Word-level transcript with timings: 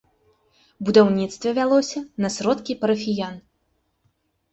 Будаўніцтва 0.85 1.51
вялося 1.59 1.99
на 2.25 2.31
сродкі 2.37 2.77
парафіян. 2.81 3.37